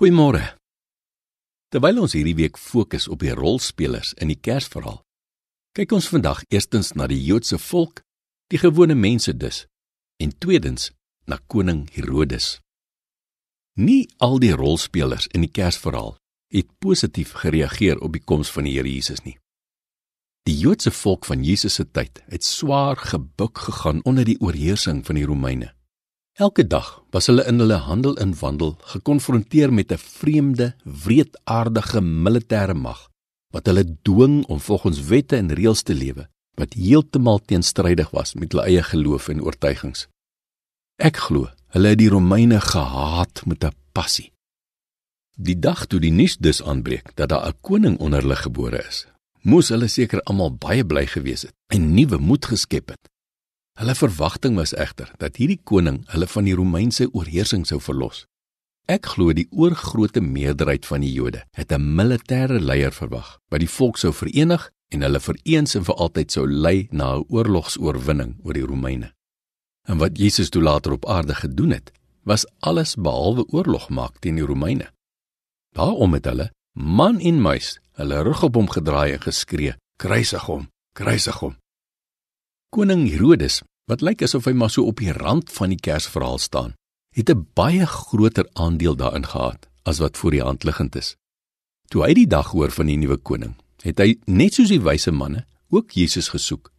[0.00, 0.54] Goeiemôre.
[1.68, 5.02] Terwyl ons hierdie week fokus op die rolspelers in die Kersverhaal,
[5.76, 8.00] kyk ons vandag eerstens na die Joodse volk,
[8.48, 9.66] die gewone mense dus,
[10.16, 10.88] en tweedens
[11.28, 12.62] na koning Herodes.
[13.76, 16.14] Nie al die rolspelers in die Kersverhaal
[16.48, 19.36] het positief gereageer op die koms van die Here Jesus nie.
[20.48, 25.20] Die Joodse volk van Jesus se tyd het swaar gebuk gegaan onder die oorheersing van
[25.20, 25.74] die Romeine.
[26.40, 32.74] Elke dag was hulle in hulle handel en wandel gekonfronteer met 'n vreemde, wreedaardige militêre
[32.74, 33.08] mag
[33.52, 38.52] wat hulle dwing om volgens wette en reëls te lewe wat heeltemal teenstrydig was met
[38.52, 40.06] hulle eie geloof en oortuigings.
[40.96, 44.32] Ek glo hulle het die Romeine gehaat met 'n passie.
[45.36, 49.06] Die dag toe die nuus dus aanbreek dat daar 'n koning onder hulle gebore is,
[49.42, 53.09] moes hulle seker almal baie bly gewees het en nuwe moed geskep het.
[53.80, 58.26] Hulle verwagting was egter dat hierdie koning hulle van die Romeinse oorheersing sou verlos.
[58.84, 63.70] Ek glo die oorgrootste meerderheid van die Jode het 'n militêre leier verwag wat die
[63.76, 68.36] volk sou verenig en hulle vir eens en vir altyd sou lei na 'n oorlogsoorwinning
[68.44, 69.14] oor die Romeine.
[69.88, 71.92] En wat Jesus toe later op aarde gedoen het,
[72.24, 74.92] was alles behalwe oorlog maak teen die Romeine.
[75.72, 80.68] Daarom het hulle, man en muis, hulle rug op hom gedraai en geskree: "Kruisig hom!
[80.92, 81.56] Kruisig hom!"
[82.70, 86.74] Koning Herodes wat lyk asof hy maar so op die rand van die Kersverhaal staan,
[87.16, 91.16] het 'n baie groter aandeel daarin gehad as wat voor die hand liggend is.
[91.90, 95.10] Toe hy die dag hoor van die nuwe koning, het hy net soos die wyse
[95.10, 96.72] manne ook Jesus gesoek.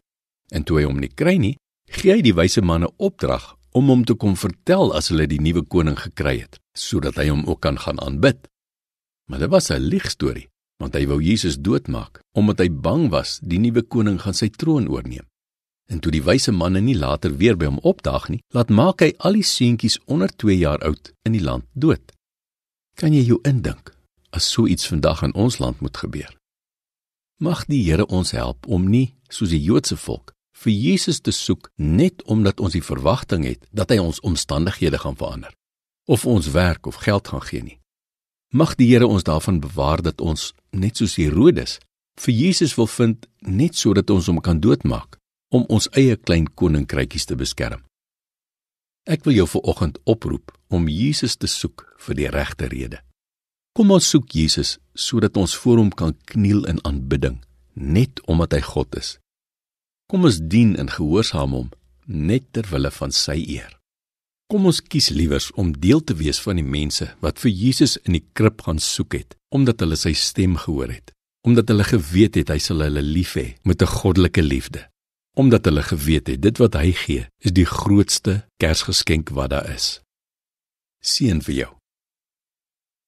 [0.48, 1.56] En toe hy hom nie kry nie,
[1.90, 5.62] gee hy die wyse manne opdrag om hom te kom vertel as hulle die nuwe
[5.62, 8.48] koning gekry het, sodat hy hom ook kan gaan aanbid.
[9.28, 13.58] Maar dit was 'n liegstorie, want hy wou Jesus doodmaak omdat hy bang was die
[13.58, 15.26] nuwe koning gaan sy troon oorneem.
[15.92, 19.10] En toe die wyse manne nie later weer by hom opdaag nie, laat maak hy
[19.20, 22.14] al die seentjies onder 2 jaar oud in die land dood.
[22.96, 23.92] Kan jy jou indink
[24.32, 26.32] as so iets vandag in ons land moet gebeur?
[27.44, 31.68] Mag die Here ons help om nie soos die Joodse volk vir Jesus te soek
[31.76, 35.52] net omdat ons die verwagting het dat hy ons omstandighede gaan verander
[36.08, 37.78] of ons werk of geld gaan gee nie.
[38.52, 41.80] Mag die Here ons daarvan bewaar dat ons net soos Herodes
[42.20, 45.20] vir Jesus wil vind net sodat ons hom kan doodmaak
[45.52, 47.82] om ons eie klein koninkrykies te beskerm.
[49.04, 53.00] Ek wil jou vanoggend oproep om Jesus te soek vir die regte rede.
[53.76, 57.40] Kom ons soek Jesus sodat ons voor hom kan kniel in aanbidding,
[57.74, 59.16] net omdat hy God is.
[60.08, 61.70] Kom ons dien en gehoorsaam hom
[62.06, 63.72] net ter wille van sy eer.
[64.52, 68.18] Kom ons kies liewers om deel te wees van die mense wat vir Jesus in
[68.18, 71.14] die krib gaan soek het, omdat hulle sy stem gehoor het,
[71.48, 74.91] omdat hulle geweet het hy sal hulle lief hê met 'n goddelike liefde
[75.36, 80.00] omdat hulle geweet het dit wat hy gee is die grootste kersgeskenk wat daar is.
[81.00, 81.72] Seën vir jou.